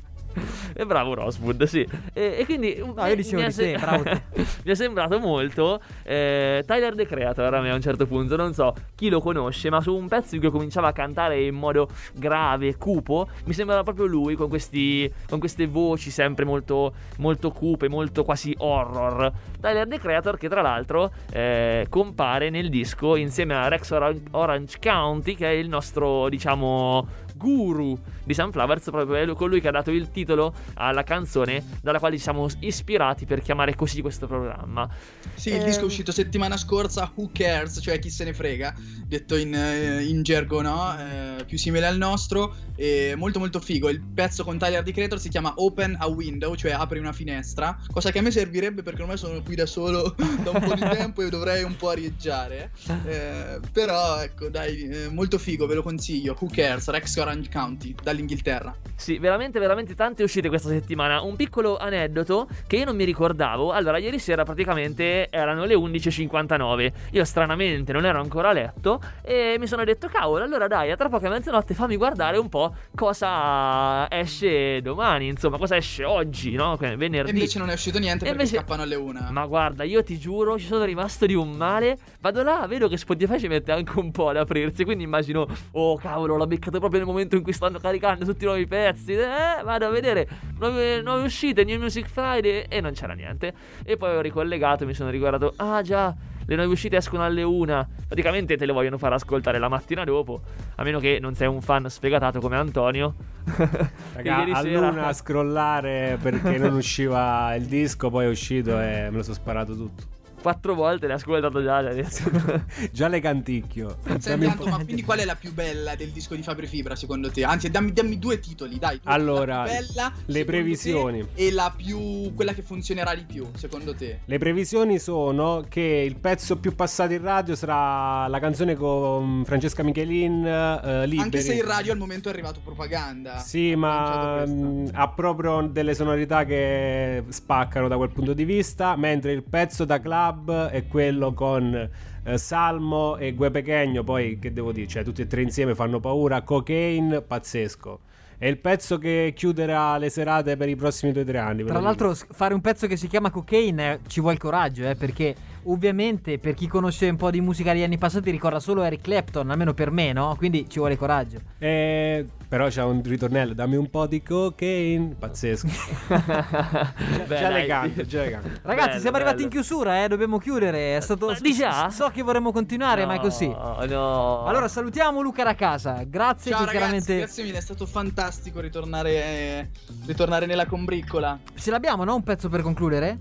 [0.73, 1.87] È bravo Roswood, sì.
[2.13, 2.77] E, e quindi.
[2.77, 4.23] No, io dicevo mi è di bravo te.
[4.35, 8.37] mi è sembrato molto eh, Tyler The Creator a me a un certo punto.
[8.37, 11.55] Non so chi lo conosce, ma su un pezzo in cui cominciava a cantare in
[11.55, 17.51] modo grave, cupo, mi sembrava proprio lui con, questi, con queste voci sempre molto, molto
[17.51, 19.33] cupe, molto quasi horror.
[19.61, 24.79] Tyler The Creator, che tra l'altro eh, compare nel disco insieme a Rex Oran- Orange
[24.81, 30.11] County, che è il nostro, diciamo guru di Sunflowers, proprio colui che ha dato il
[30.11, 34.89] titolo alla canzone dalla quale ci siamo ispirati per chiamare così questo programma.
[35.35, 38.75] Sì, il Ehm, disco è uscito settimana scorsa, Who Cares, cioè chi se ne frega,
[39.07, 40.95] detto in, eh, in gergo, no?
[40.99, 43.89] Eh, più simile al nostro, e molto molto figo.
[43.89, 47.79] Il pezzo con Tyler di Creator si chiama Open a Window, cioè apri una finestra,
[47.93, 50.81] cosa che a me servirebbe perché ormai sono qui da solo da un po' di
[50.81, 52.71] tempo e dovrei un po' arieggiare.
[53.07, 56.37] Eh, però ecco, dai, eh, molto figo, ve lo consiglio.
[56.39, 58.75] Who Cares, Rex Orange County, dall'Inghilterra.
[58.95, 61.21] Sì, veramente, veramente tante uscite questa settimana.
[61.21, 63.73] Un piccolo aneddoto che io non mi ricordavo.
[63.73, 66.93] Allora, ieri sera praticamente erano le 11.59.
[67.11, 70.97] Io stranamente non ero ancora a letto e mi sono detto, cavolo, allora dai, a
[70.97, 76.77] tra poche mezzanotte fammi guardare un po' cosa esce domani, insomma, cosa esce oggi, no?
[76.77, 77.31] Que- E Venerdì.
[77.33, 79.29] invece non è uscito niente E perché invece- scappano alle una.
[79.31, 81.99] Ma guarda, io ti giuro, ci sono rimasto di un male.
[82.21, 84.85] Vado là, vedo che Spotify ci mette anche un po' ad aprirsi.
[84.85, 88.47] Quindi immagino, oh cavolo, l'ho beccato proprio nel momento in cui stanno caricando tutti i
[88.47, 89.13] nuovi pezzi.
[89.13, 92.65] Eh, vado a vedere nuove, nuove uscite, New Music Friday.
[92.69, 93.53] E non c'era niente.
[93.85, 96.15] E poi ho ricollegato e mi sono ricordato, ah già.
[96.49, 97.87] Le nuove uscite escono alle una.
[98.07, 100.41] Praticamente te le vogliono far ascoltare la mattina dopo.
[100.77, 103.15] A meno che non sei un fan sfegatato come Antonio.
[104.17, 108.81] Che Raga, ieri a sera- a scrollare perché non usciva il disco, poi è uscito
[108.81, 110.16] e me lo sono sparato tutto.
[110.41, 112.31] Quattro volte l'hai ascoltato già adesso.
[112.93, 113.99] Già le canticchio.
[114.19, 116.95] Senti, Anto, po'- ma quindi qual è la più bella del disco di Fabri Fibra
[116.95, 117.43] secondo te?
[117.45, 119.01] Anzi, dammi, dammi due titoli, dai.
[119.03, 121.27] due- Allora, la più bella, le previsioni.
[121.35, 122.33] E la più.
[122.35, 124.21] quella che funzionerà di più, secondo te?
[124.25, 129.83] Le previsioni sono che il pezzo più passato in radio sarà la canzone con Francesca
[129.83, 131.19] Michelin, eh, Liberi.
[131.19, 133.39] Anche se in radio al momento è arrivato propaganda.
[133.39, 139.33] Sì, ma mh, ha proprio delle sonorità che spaccano da quel punto di vista, mentre
[139.33, 141.89] il pezzo da club è quello con
[142.25, 146.01] eh, Salmo e Gue Pechegno, poi che devo dire, cioè tutti e tre insieme fanno
[146.01, 148.01] paura, Cocaine, pazzesco.
[148.39, 151.65] È il pezzo che chiuderà le serate per i prossimi due o tre anni.
[151.65, 155.35] Tra l'altro, fare un pezzo che si chiama Cocaine eh, ci vuole coraggio, eh, perché
[155.67, 159.51] ovviamente per chi conosce un po' di musica degli anni passati ricorda solo Eric Clapton,
[159.51, 160.35] almeno per me, no?
[160.37, 161.39] Quindi ci vuole coraggio.
[161.59, 165.67] Eh, però c'è un ritornello, dammi un po' di cocaine, pazzesco.
[166.09, 166.15] già,
[167.27, 168.49] Beh, già canto, già le canto.
[168.63, 169.47] Ragazzi, Bello, siamo arrivati bello.
[169.49, 170.97] in chiusura, eh, dobbiamo chiudere.
[170.97, 171.35] È stato.
[171.41, 171.91] Di già?
[171.91, 173.49] So che vorremmo continuare, ma è così.
[173.49, 174.45] No, no.
[174.45, 176.03] Allora, salutiamo Luca da casa.
[176.07, 177.17] Grazie Ciao ragazzi, chiaramente.
[177.19, 179.69] grazie mille, è stato fantastico ritornare, eh,
[180.07, 181.39] ritornare nella combriccola.
[181.55, 182.15] Ce l'abbiamo, no?
[182.15, 183.19] Un pezzo per concludere?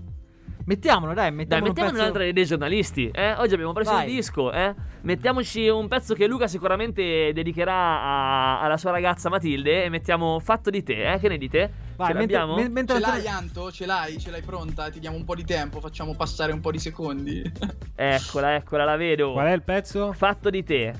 [0.66, 1.94] Mettiamolo, dai, Dai, mettiamo un pezzo.
[1.94, 3.08] un'altra dei giornalisti.
[3.14, 3.34] Eh?
[3.34, 4.08] Oggi abbiamo preso Vai.
[4.08, 4.50] il disco.
[4.52, 4.74] Eh?
[5.02, 9.84] Mettiamoci un pezzo che Luca sicuramente dedicherà a- alla sua ragazza Matilde.
[9.84, 11.12] E mettiamo Fatto di te.
[11.12, 11.18] Eh?
[11.20, 11.72] Che ne dite?
[11.94, 13.70] Vai, Ce mentre- men- mentre Ce l'hai Anto?
[13.70, 14.18] Ce l'hai?
[14.18, 14.90] Ce l'hai pronta?
[14.90, 17.42] Ti diamo un po' di tempo, facciamo passare un po' di secondi.
[17.94, 19.32] Eccola, eccola, la vedo.
[19.32, 20.12] Qual è il pezzo?
[20.12, 20.92] Fatto di te.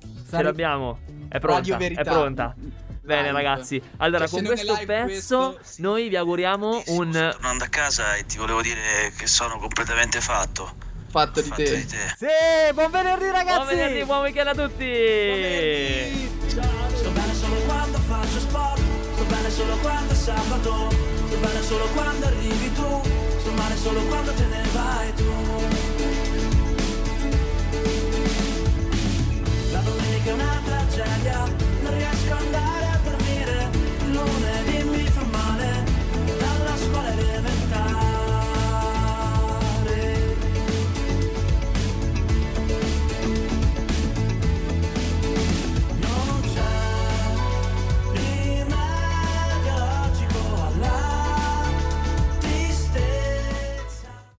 [0.00, 0.98] Ce Sari- l'abbiamo.
[1.28, 1.58] È pronta.
[1.58, 2.00] Radio Verità.
[2.00, 2.54] È pronta.
[3.06, 3.42] Bene, Live.
[3.42, 3.82] ragazzi.
[3.98, 7.12] Allora, Cioè, con questo live pezzo, questo, noi vi auguriamo un.
[7.12, 10.74] tornando a casa e ti volevo dire che sono completamente fatto.
[11.08, 11.76] Fatto di Fatto te.
[11.76, 12.14] di te.
[12.18, 13.54] Sì, buon venerdì, ragazzi.
[13.54, 16.30] Buon venerdì, buon weekend a tutti.
[16.96, 18.80] Sto bene solo quando faccio sport
[19.14, 20.88] Sto bene solo quando è sabato
[21.28, 23.02] Sto bene solo quando arrivi tu
[23.38, 25.32] Sto male solo quando te ne vai tu
[29.70, 31.65] La domenica è una tragedia
[34.26, 35.45] alone and in me for my